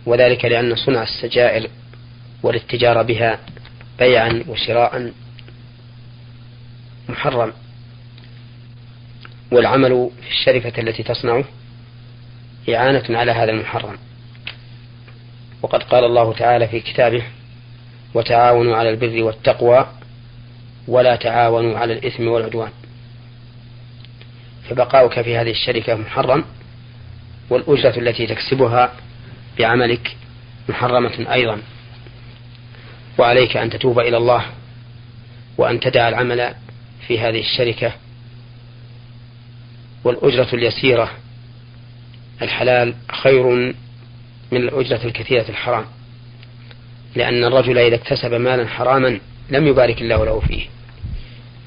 وذلك 0.05 0.45
لأن 0.45 0.75
صنع 0.75 1.03
السجائر 1.03 1.69
والاتجار 2.43 3.03
بها 3.03 3.39
بيعا 3.99 4.43
وشراء 4.47 5.11
محرم. 7.09 7.53
والعمل 9.51 10.09
في 10.21 10.31
الشركة 10.31 10.81
التي 10.81 11.03
تصنعه 11.03 11.43
إعانة 12.69 13.17
على 13.19 13.31
هذا 13.31 13.51
المحرم. 13.51 13.97
وقد 15.61 15.83
قال 15.83 16.03
الله 16.03 16.33
تعالى 16.33 16.67
في 16.67 16.79
كتابه 16.79 17.23
وتعاونوا 18.13 18.75
على 18.75 18.89
البر 18.89 19.23
والتقوى 19.23 19.87
ولا 20.87 21.15
تعاونوا 21.15 21.77
على 21.77 21.93
الإثم 21.93 22.27
والعدوان. 22.27 22.71
فبقاؤك 24.69 25.21
في 25.21 25.37
هذه 25.37 25.51
الشركة 25.51 25.95
محرم. 25.95 26.45
والأجرة 27.49 27.99
التي 27.99 28.27
تكسبها 28.27 28.93
بعملك 29.59 30.15
محرمة 30.69 31.33
أيضا. 31.33 31.61
وعليك 33.17 33.57
أن 33.57 33.69
تتوب 33.69 33.99
إلى 33.99 34.17
الله 34.17 34.45
وأن 35.57 35.79
تدع 35.79 36.09
العمل 36.09 36.53
في 37.07 37.19
هذه 37.19 37.39
الشركة. 37.39 37.91
والأجرة 40.03 40.47
اليسيرة 40.53 41.11
الحلال 42.41 42.93
خير 43.11 43.43
من 44.51 44.57
الأجرة 44.57 45.05
الكثيرة 45.05 45.45
الحرام 45.49 45.85
لأن 47.15 47.43
الرجل 47.43 47.77
إذا 47.77 47.95
اكتسب 47.95 48.33
مالا 48.33 48.67
حراما 48.67 49.19
لم 49.49 49.67
يبارك 49.67 50.01
الله 50.01 50.25
له 50.25 50.39
فيه 50.39 50.65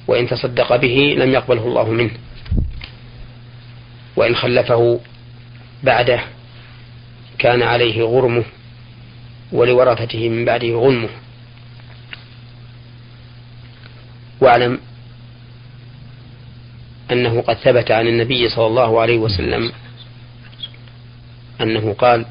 وإن 0.07 0.29
تصدق 0.29 0.77
به 0.77 1.17
لم 1.19 1.33
يقبله 1.33 1.67
الله 1.67 1.91
منه. 1.91 2.11
وإن 4.17 4.37
خلفه 4.37 5.01
بعده 5.83 6.21
كان 7.39 7.63
عليه 7.63 8.03
غرمه 8.03 8.45
ولورثته 9.53 10.29
من 10.29 10.45
بعده 10.45 10.69
غنمه. 10.75 11.09
واعلم 14.41 14.79
أنه 17.13 17.41
قد 17.41 17.57
ثبت 17.57 17.91
عن 17.91 18.07
النبي 18.07 18.49
صلى 18.49 18.67
الله 18.67 19.01
عليه 19.01 19.19
وسلم 19.19 19.73
أنه 21.61 21.93
قال 21.99 22.27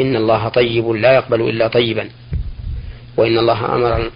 إن 0.00 0.16
الله 0.16 0.48
طيب 0.48 0.88
لا 0.90 1.12
يقبل 1.14 1.40
إلا 1.40 1.68
طيبا 1.68 2.08
وإن 3.16 3.38
الله 3.38 3.74
أمر 3.74 4.10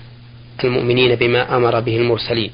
المؤمنين 0.65 1.15
بما 1.15 1.57
أمر 1.57 1.81
به 1.81 1.97
المرسلين. 1.97 2.51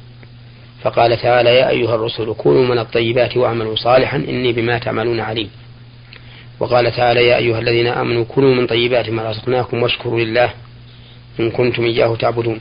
فقال 0.82 1.16
تعالى 1.16 1.50
يا 1.50 1.68
أيها 1.68 1.94
الرسل 1.94 2.34
كونوا 2.34 2.64
من 2.64 2.78
الطيبات 2.78 3.36
واعملوا 3.36 3.76
صالحا 3.76 4.16
إني 4.16 4.52
بما 4.52 4.78
تعملون 4.78 5.20
عليم. 5.20 5.50
وقال 6.60 6.92
تعالى 6.92 7.26
يا 7.26 7.36
أيها 7.36 7.58
الذين 7.58 7.86
آمنوا 7.86 8.24
كلوا 8.24 8.54
من 8.54 8.66
طيبات 8.66 9.10
ما 9.10 9.30
رزقناكم 9.30 9.82
واشكروا 9.82 10.20
لله 10.20 10.50
إن 11.40 11.50
كنتم 11.50 11.84
إياه 11.84 12.16
تعبدون. 12.16 12.60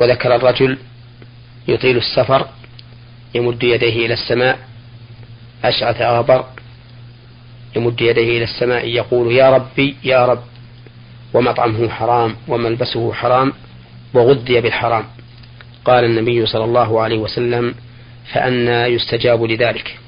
وذكر 0.00 0.36
الرجل 0.36 0.78
يطيل 1.68 1.96
السفر 1.96 2.48
يمد 3.34 3.62
يديه 3.62 4.06
إلى 4.06 4.14
السماء 4.14 4.58
أشعث 5.64 6.00
أغبر 6.00 6.44
يمد 7.76 8.00
يديه 8.00 8.36
إلى 8.36 8.44
السماء 8.44 8.86
يقول 8.86 9.32
يا 9.32 9.50
ربي 9.50 9.96
يا 10.04 10.26
رب 10.26 10.42
ومطعمه 11.34 11.88
حرام 11.88 12.36
وملبسه 12.48 13.12
حرام 13.12 13.52
وغذي 14.14 14.60
بالحرام. 14.60 15.04
قال 15.88 16.04
النبي 16.04 16.46
صلى 16.46 16.64
الله 16.64 17.00
عليه 17.00 17.18
وسلم 17.18 17.74
فأنا 18.32 18.86
يستجاب 18.86 19.42
لذلك. 19.44 19.98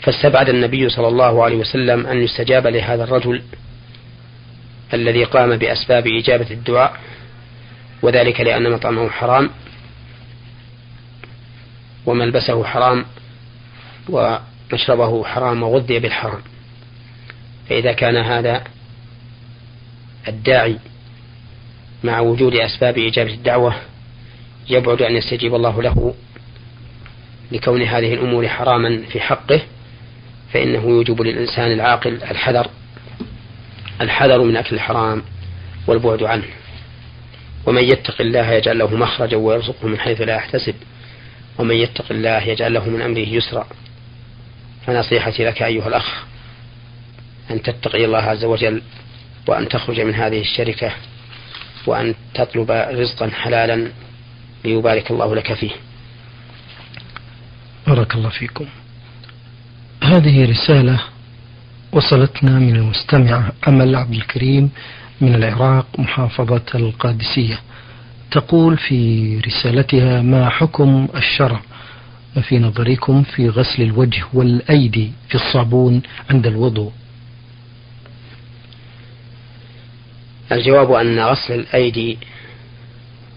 فاستبعد 0.00 0.48
النبي 0.48 0.88
صلى 0.88 1.08
الله 1.08 1.44
عليه 1.44 1.56
وسلم 1.56 2.06
أن 2.06 2.22
يستجاب 2.22 2.66
لهذا 2.66 3.04
الرجل 3.04 3.42
الذي 4.94 5.24
قام 5.24 5.56
بأسباب 5.56 6.06
إجابة 6.06 6.50
الدعاء 6.50 7.00
وذلك 8.02 8.40
لأن 8.40 8.70
مطعمه 8.70 9.08
حرام 9.08 9.50
وملبسه 12.06 12.64
حرام 12.64 13.04
ومشربه 14.08 15.24
حرام 15.24 15.62
وغذي 15.62 15.98
بالحرام. 15.98 16.42
فإذا 17.68 17.92
كان 17.92 18.16
هذا 18.16 18.64
الداعي 20.28 20.78
مع 22.04 22.20
وجود 22.20 22.54
أسباب 22.54 22.98
إجابة 22.98 23.34
الدعوة 23.34 23.74
يبعد 24.70 25.02
أن 25.02 25.16
يستجيب 25.16 25.54
الله 25.54 25.82
له 25.82 26.14
لكون 27.52 27.82
هذه 27.82 28.14
الأمور 28.14 28.48
حراما 28.48 29.02
في 29.12 29.20
حقه 29.20 29.60
فإنه 30.52 30.82
يوجب 30.88 31.22
للإنسان 31.22 31.72
العاقل 31.72 32.14
الحذر 32.14 32.66
الحذر 34.00 34.42
من 34.42 34.56
أكل 34.56 34.76
الحرام 34.76 35.22
والبعد 35.86 36.22
عنه. 36.22 36.44
ومن 37.66 37.84
يتق 37.84 38.20
الله 38.20 38.52
يجعل 38.52 38.78
له 38.78 38.96
مخرجا 38.96 39.36
ويرزقه 39.36 39.86
من 39.88 39.98
حيث 39.98 40.20
لا 40.20 40.34
يحتسب. 40.34 40.74
ومن 41.58 41.74
يتق 41.74 42.04
الله 42.10 42.48
يجعل 42.48 42.74
له 42.74 42.88
من 42.88 43.02
أمره 43.02 43.28
يسرا. 43.28 43.66
فنصيحتي 44.86 45.44
لك 45.44 45.62
أيها 45.62 45.88
الأخ 45.88 46.24
أن 47.50 47.62
تتقي 47.62 48.04
الله 48.04 48.18
عز 48.18 48.44
وجل 48.44 48.82
وأن 49.46 49.68
تخرج 49.68 50.00
من 50.00 50.14
هذه 50.14 50.40
الشركة 50.40 50.92
وأن 51.86 52.14
تطلب 52.34 52.70
رزقا 52.70 53.30
حلالا 53.30 53.88
ليبارك 54.64 55.10
الله 55.10 55.34
لك 55.34 55.54
فيه. 55.54 55.70
بارك 57.86 58.14
الله 58.14 58.28
فيكم. 58.28 58.66
هذه 60.02 60.50
رسالة 60.50 61.00
وصلتنا 61.92 62.58
من 62.58 62.76
المستمعة 62.76 63.52
أمل 63.68 63.96
عبد 63.96 64.14
الكريم 64.14 64.70
من 65.20 65.34
العراق 65.34 65.86
محافظة 65.98 66.62
القادسية. 66.74 67.60
تقول 68.30 68.76
في 68.76 69.38
رسالتها 69.38 70.22
ما 70.22 70.48
حكم 70.48 71.08
الشرع؟ 71.16 71.60
في 72.42 72.58
نظركم 72.58 73.22
في 73.22 73.48
غسل 73.48 73.82
الوجه 73.82 74.24
والأيدي 74.32 75.12
في 75.28 75.34
الصابون 75.34 76.02
عند 76.30 76.46
الوضوء? 76.46 76.92
الجواب 80.52 80.92
أن 80.92 81.20
غسل 81.20 81.54
الأيدي 81.54 82.18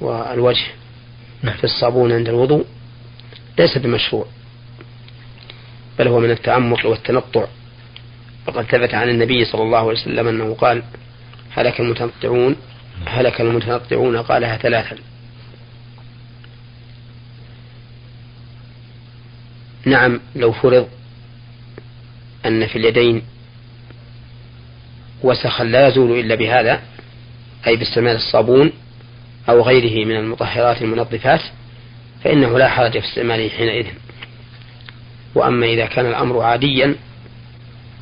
والوجه. 0.01 0.76
في 1.41 1.63
الصابون 1.63 2.11
عند 2.11 2.29
الوضوء 2.29 2.65
ليس 3.59 3.77
بمشروع 3.77 4.25
بل 5.99 6.07
هو 6.07 6.19
من 6.19 6.31
التعمق 6.31 6.85
والتنطع. 6.85 7.45
وقد 8.47 8.63
ثبت 8.63 8.93
عن 8.93 9.09
النبي 9.09 9.45
صلى 9.45 9.61
الله 9.61 9.77
عليه 9.77 9.99
وسلم 10.01 10.27
أنه 10.27 10.53
قال 10.53 10.83
هلك 11.51 11.79
المتنطعون 11.79 12.55
هلك 13.05 13.41
المتنطعون 13.41 14.17
قالها 14.17 14.57
ثلاثا. 14.57 14.95
نعم 19.85 20.19
لو 20.35 20.51
فرض 20.51 20.87
أن 22.45 22.67
في 22.67 22.75
اليدين 22.75 23.21
وسخا 25.23 25.63
لا 25.63 25.87
يزول 25.87 26.19
إلا 26.19 26.35
بهذا 26.35 26.81
أي 27.67 27.75
باستعمال 27.75 28.15
الصابون 28.15 28.71
أو 29.49 29.61
غيره 29.61 30.05
من 30.05 30.15
المطهرات 30.15 30.81
المنظفات 30.81 31.41
فإنه 32.23 32.57
لا 32.57 32.69
حرج 32.69 32.91
في 32.91 33.05
استعماله 33.05 33.49
حينئذ. 33.49 33.85
وأما 35.35 35.65
إذا 35.65 35.85
كان 35.85 36.05
الأمر 36.05 36.41
عاديا 36.41 36.95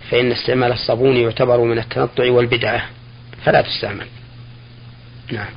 فإن 0.10 0.32
استعمال 0.32 0.72
الصابون 0.72 1.16
يعتبر 1.18 1.64
من 1.64 1.78
التنطع 1.78 2.32
والبدعة 2.32 2.86
فلا 3.44 3.62
تستعمل. 3.62 4.06
نعم. 5.32 5.48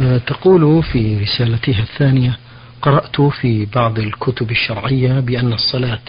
أه، 0.00 0.18
تقول 0.18 0.82
في 0.82 1.18
رسالتها 1.18 1.82
الثانية 1.82 2.38
قرأت 2.82 3.20
في 3.20 3.66
بعض 3.74 3.98
الكتب 3.98 4.50
الشرعية 4.50 5.20
بأن 5.20 5.52
الصلاة 5.52 6.00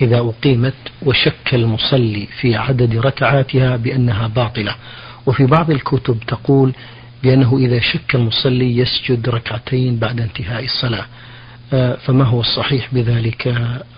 إذا 0.00 0.18
أقيمت 0.18 0.74
وشك 1.02 1.54
المصلي 1.54 2.28
في 2.40 2.56
عدد 2.56 2.96
ركعاتها 2.96 3.76
بأنها 3.76 4.26
باطلة. 4.26 4.74
وفي 5.26 5.46
بعض 5.46 5.70
الكتب 5.70 6.18
تقول 6.26 6.72
بأنه 7.22 7.58
إذا 7.58 7.80
شك 7.80 8.14
المصلي 8.14 8.76
يسجد 8.76 9.28
ركعتين 9.28 9.98
بعد 9.98 10.20
انتهاء 10.20 10.64
الصلاة. 10.64 11.06
أه، 11.72 11.94
فما 11.94 12.24
هو 12.24 12.40
الصحيح 12.40 12.94
بذلك؟ 12.94 13.48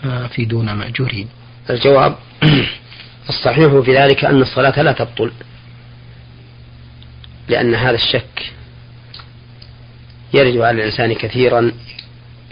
أه، 0.05 0.27
في 0.27 0.45
دون 0.45 0.73
مأجورين. 0.73 1.29
الجواب 1.71 2.17
الصحيح 3.29 3.81
في 3.85 3.97
ذلك 3.97 4.25
أن 4.25 4.43
الصلاة 4.43 4.83
لا 4.83 4.93
تبطل. 4.93 5.33
لأن 7.49 7.75
هذا 7.75 7.95
الشك 7.95 8.53
يرد 10.35 10.57
على 10.57 10.71
الإنسان 10.71 11.15
كثيرا 11.15 11.73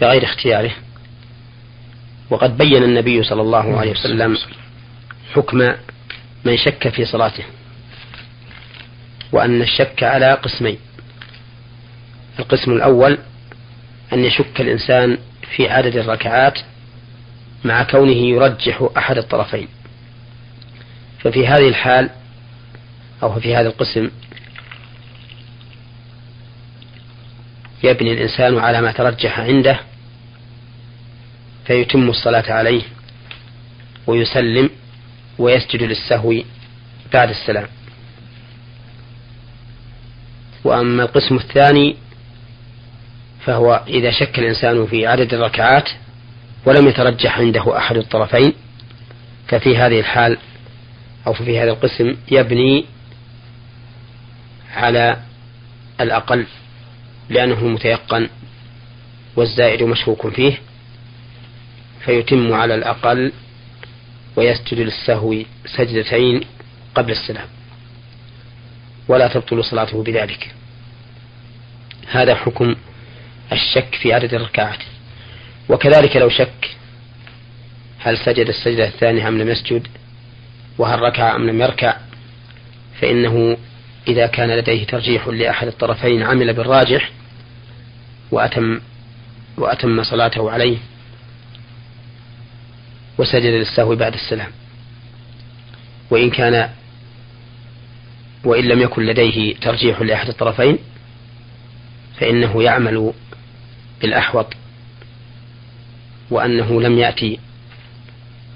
بغير 0.01 0.23
اختياره. 0.23 0.71
وقد 2.29 2.57
بين 2.57 2.83
النبي 2.83 3.23
صلى 3.23 3.41
الله 3.41 3.79
عليه 3.79 3.91
وسلم 3.91 4.37
حكم 5.33 5.57
من 6.45 6.57
شك 6.57 6.89
في 6.89 7.05
صلاته. 7.05 7.43
وأن 9.31 9.61
الشك 9.61 10.03
على 10.03 10.33
قسمين. 10.33 10.77
القسم 12.39 12.71
الأول 12.71 13.17
أن 14.13 14.25
يشك 14.25 14.61
الإنسان 14.61 15.17
في 15.55 15.69
عدد 15.69 15.95
الركعات 15.95 16.59
مع 17.65 17.83
كونه 17.83 18.11
يرجح 18.11 18.89
أحد 18.97 19.17
الطرفين. 19.17 19.67
ففي 21.19 21.47
هذه 21.47 21.67
الحال 21.67 22.09
أو 23.23 23.39
في 23.39 23.55
هذا 23.55 23.67
القسم 23.67 24.09
يبني 27.83 28.13
الإنسان 28.13 28.57
على 28.57 28.81
ما 28.81 28.91
ترجح 28.91 29.39
عنده 29.39 29.79
فيتم 31.65 32.09
الصلاة 32.09 32.51
عليه 32.51 32.81
ويسلم 34.07 34.69
ويسجد 35.37 35.83
للسهو 35.83 36.33
بعد 37.13 37.29
السلام. 37.29 37.67
وأما 40.63 41.03
القسم 41.03 41.35
الثاني 41.35 41.95
فهو 43.45 43.83
إذا 43.87 44.11
شك 44.11 44.39
الإنسان 44.39 44.87
في 44.87 45.07
عدد 45.07 45.33
الركعات 45.33 45.89
ولم 46.65 46.87
يترجح 46.87 47.39
عنده 47.39 47.77
أحد 47.77 47.97
الطرفين 47.97 48.53
ففي 49.47 49.77
هذه 49.77 49.99
الحال 49.99 50.37
أو 51.27 51.33
في 51.33 51.59
هذا 51.59 51.71
القسم 51.71 52.15
يبني 52.31 52.85
على 54.75 55.17
الأقل 56.01 56.45
لأنه 57.29 57.67
متيقن 57.67 58.29
والزائد 59.35 59.83
مشكوك 59.83 60.27
فيه 60.27 60.57
فيتم 62.05 62.53
على 62.53 62.75
الأقل 62.75 63.31
ويسجد 64.35 64.79
للسهو 64.79 65.35
سجدتين 65.65 66.41
قبل 66.95 67.11
السلام. 67.11 67.47
ولا 69.09 69.27
تبطل 69.27 69.63
صلاته 69.63 70.03
بذلك. 70.03 70.51
هذا 72.11 72.35
حكم 72.35 72.75
الشك 73.51 73.95
في 74.01 74.13
عدد 74.13 74.33
الركعات. 74.33 74.79
وكذلك 75.69 76.17
لو 76.17 76.29
شك 76.29 76.77
هل 77.99 78.17
سجد 78.17 78.47
السجدة 78.47 78.87
الثانية 78.87 79.27
أم 79.27 79.37
لم 79.37 79.49
يسجد 79.49 79.87
وهل 80.77 80.99
ركع 80.99 81.35
أم 81.35 81.49
لم 81.49 81.61
يركع 81.61 81.97
فإنه 83.01 83.57
إذا 84.07 84.27
كان 84.27 84.51
لديه 84.51 84.85
ترجيح 84.85 85.27
لأحد 85.27 85.67
الطرفين 85.67 86.23
عمل 86.23 86.53
بالراجح 86.53 87.11
وأتم 88.31 88.79
وأتم 89.57 90.03
صلاته 90.03 90.51
عليه 90.51 90.77
وسجد 93.17 93.53
للسهو 93.53 93.95
بعد 93.95 94.13
السلام. 94.13 94.51
وإن 96.09 96.29
كان 96.29 96.69
وإن 98.43 98.63
لم 98.63 98.81
يكن 98.81 99.05
لديه 99.05 99.55
ترجيح 99.55 100.01
لأحد 100.01 100.27
الطرفين 100.27 100.77
فإنه 102.19 102.63
يعمل 102.63 103.13
بالأحوط 104.01 104.53
وأنه 106.31 106.81
لم 106.81 106.99
يأتي 106.99 107.39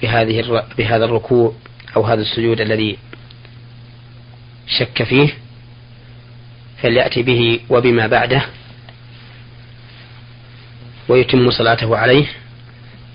بهذه 0.02 0.64
بهذا 0.78 1.06
الركوع 1.06 1.54
أو 1.96 2.04
هذا 2.04 2.22
السجود 2.22 2.62
الذي 2.62 2.98
شك 4.68 5.04
فيه 5.04 5.34
فليأتي 6.82 7.24
به 7.24 7.60
وبما 7.70 8.08
بعده 8.08 8.46
ويتم 11.10 11.52
صلاته 11.52 11.98
عليه 11.98 12.26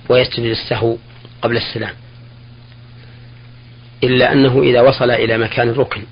ويسجد 0.09 0.41
للسهو 0.41 0.97
قبل 1.43 1.57
السلام. 1.57 1.95
إلا 4.05 4.33
أنه 4.33 4.63
إذا 4.63 4.81
وصل 4.81 5.11
إلى 5.11 5.39
مكان 5.39 5.69
الركن 5.69 6.03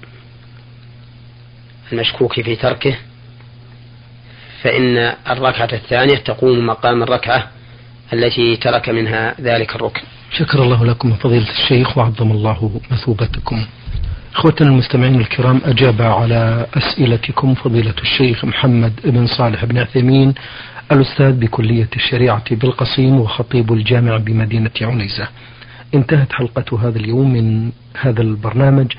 المشكوك 1.93 2.41
في 2.41 2.57
تركه 2.57 2.97
فإن 4.63 5.15
الركعة 5.31 5.69
الثانية 5.73 6.17
تقوم 6.17 6.67
مقام 6.67 7.03
الركعة 7.03 7.51
التي 8.13 8.57
ترك 8.57 8.89
منها 8.89 9.35
ذلك 9.41 9.77
الركن. 9.77 10.03
شكر 10.33 10.63
الله 10.63 10.85
لكم 10.85 11.13
فضيلة 11.13 11.51
الشيخ 11.51 11.99
وعظم 11.99 12.31
الله 12.31 12.81
مثوبتكم. 12.91 13.67
اخوتنا 14.35 14.69
المستمعين 14.69 15.21
الكرام 15.21 15.61
أجاب 15.65 16.03
على 16.03 16.67
أسئلتكم 16.75 17.55
فضيلة 17.55 17.95
الشيخ 18.03 18.45
محمد 18.45 18.93
بن 19.05 19.27
صالح 19.27 19.65
بن 19.65 19.79
عثيمين 19.79 20.35
الأستاذ 20.93 21.33
بكلية 21.33 21.89
الشريعة 21.97 22.55
بالقصيم 22.55 23.21
وخطيب 23.21 23.73
الجامع 23.73 24.17
بمدينة 24.17 24.71
عنيزة. 24.83 25.29
انتهت 25.95 26.33
حلقة 26.33 26.89
هذا 26.89 26.99
اليوم 26.99 27.33
من 27.33 27.71
هذا 28.01 28.23
البرنامج. 28.23 28.93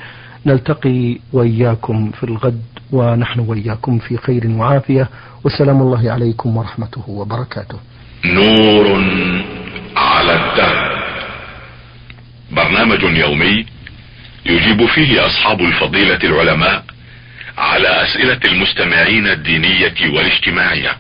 نلتقي 0.48 1.18
وإياكم 1.34 2.12
في 2.12 2.24
الغد 2.24 2.62
ونحن 2.92 3.40
وإياكم 3.40 4.00
في 4.00 4.18
خير 4.18 4.48
وعافية 4.48 5.10
وسلام 5.44 5.82
الله 5.82 6.12
عليكم 6.12 6.58
ورحمته 6.58 7.10
وبركاته. 7.10 7.80
نور 8.26 8.88
على 9.96 10.34
الدرب 10.34 10.98
برنامج 12.52 13.04
يومي 13.04 13.66
يجيب 14.46 14.86
فيه 14.86 15.26
أصحاب 15.26 15.62
الفضيلة 15.62 16.20
العلماء 16.24 16.84
على 17.58 17.88
أسئلة 18.04 18.40
المستمعين 18.46 19.28
الدينية 19.28 19.96
والاجتماعية. 20.14 20.98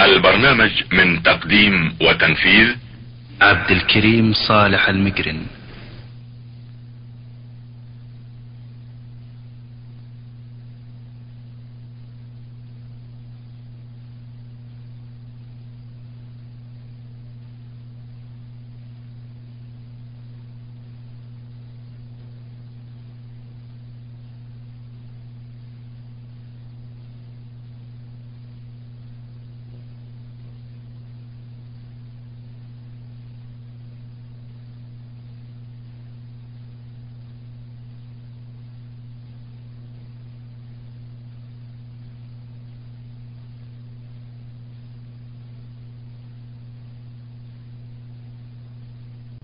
البرنامج 0.00 0.70
من 0.92 1.22
تقديم 1.22 1.94
وتنفيذ 2.00 2.68
عبد 3.42 3.70
الكريم 3.70 4.32
صالح 4.32 4.88
المقرن 4.88 5.40